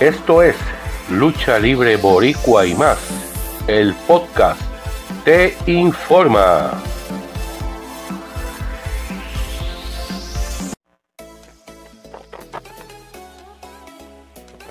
Esto 0.00 0.42
es 0.42 0.56
Lucha 1.10 1.58
Libre 1.58 1.98
Boricua 1.98 2.64
y 2.64 2.74
más. 2.74 2.98
El 3.66 3.92
podcast 4.06 4.58
te 5.26 5.54
informa. 5.66 6.72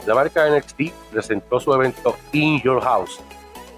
La 0.07 0.15
marca 0.15 0.49
NXT 0.49 0.91
presentó 1.11 1.59
su 1.59 1.71
evento 1.75 2.17
In 2.31 2.59
Your 2.63 2.81
House 2.81 3.19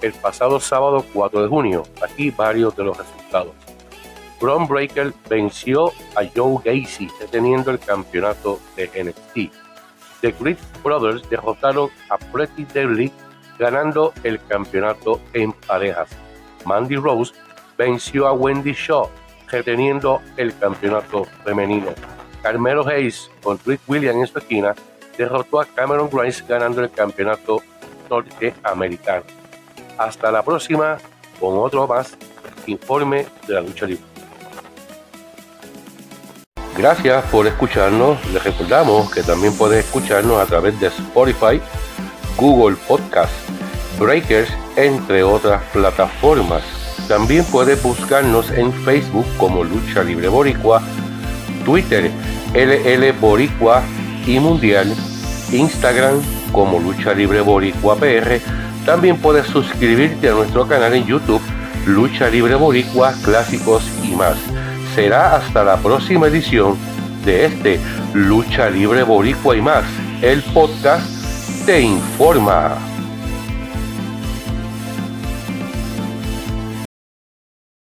el 0.02 0.13
pasado 0.13 0.57
sábado 0.61 1.05
4 1.11 1.43
de 1.43 1.49
junio. 1.49 1.83
Aquí 2.02 2.31
varios 2.31 2.73
de 2.77 2.86
los 2.86 2.97
resultados. 2.97 3.52
Braun 4.39 4.70
Breaker 4.70 5.13
venció 5.29 5.89
a 6.15 6.23
Joe 6.33 6.61
Gacy 6.63 7.09
deteniendo 7.20 7.71
el 7.71 7.79
campeonato 7.79 8.61
de 8.77 8.89
NXT. 9.04 9.70
The 10.21 10.33
Great 10.39 10.59
Brothers 10.83 11.27
derrotaron 11.29 11.89
a 12.09 12.17
Pretty 12.17 12.65
Deadly 12.65 13.11
ganando 13.59 14.14
el 14.23 14.43
campeonato 14.46 15.19
en 15.33 15.51
parejas. 15.54 16.09
Mandy 16.65 16.96
Rose 16.96 17.33
venció 17.77 18.27
a 18.27 18.33
Wendy 18.33 18.73
Shaw 18.73 19.10
reteniendo 19.47 20.21
el 20.37 20.57
campeonato 20.57 21.25
femenino. 21.43 21.89
Carmelo 22.41 22.87
Hayes 22.87 23.29
con 23.43 23.60
Rick 23.65 23.82
Williams 23.87 24.19
en 24.19 24.27
su 24.27 24.39
esquina 24.39 24.75
derrotó 25.18 25.60
a 25.60 25.65
Cameron 25.65 26.10
Grimes 26.10 26.46
ganando 26.47 26.82
el 26.82 26.91
campeonato 26.91 27.61
norteamericano. 28.10 29.24
Hasta 29.97 30.32
la 30.32 30.43
próxima 30.43 30.97
con 31.39 31.57
otro 31.57 31.88
más 31.88 32.17
informe 32.66 33.25
de 33.47 33.53
la 33.53 33.61
lucha 33.61 33.85
libre. 33.85 34.11
Gracias 36.78 37.23
por 37.25 37.48
escucharnos. 37.48 38.25
Les 38.31 38.44
recordamos 38.44 39.11
que 39.11 39.23
también 39.23 39.53
pueden 39.53 39.80
escucharnos 39.80 40.39
a 40.42 40.45
través 40.45 40.80
de 40.80 40.88
Spotify, 40.88 41.61
Google 42.38 42.78
Podcast, 42.88 43.31
Breakers, 44.00 44.50
entre 44.78 45.23
otras 45.23 45.61
plataformas. 45.73 46.63
También 47.08 47.44
puedes 47.45 47.81
buscarnos 47.83 48.50
en 48.52 48.72
Facebook 48.72 49.25
como 49.38 49.63
Lucha 49.63 50.03
Libre 50.03 50.30
Boricua, 50.30 50.81
Twitter 51.66 52.09
LL 52.53 53.11
Boricua 53.19 53.83
y 54.25 54.39
Mundial, 54.39 54.94
Instagram 55.52 56.22
como 56.52 56.80
Lucha 56.80 57.13
Libre 57.13 57.41
Boricua 57.41 57.97
PR. 57.97 58.39
También 58.85 59.17
puedes 59.17 59.45
suscribirte 59.47 60.30
a 60.30 60.33
nuestro 60.33 60.67
canal 60.67 60.94
en 60.94 61.06
YouTube 61.06 61.41
Lucha 61.85 62.30
Libre 62.30 62.56
Boricua, 62.56 63.13
Clásicos 63.23 63.83
y 64.03 64.16
más 64.16 64.38
será 64.95 65.36
hasta 65.36 65.64
la 65.64 65.78
próxima 65.78 66.28
edición 66.28 66.78
de 67.25 67.45
este 67.45 67.80
Lucha 68.14 68.70
Libre 68.70 69.03
Boricua 69.03 69.56
y 69.56 69.61
más. 69.61 69.86
El 70.22 70.42
podcast 70.44 71.08
te 71.66 71.81
informa. 71.81 72.91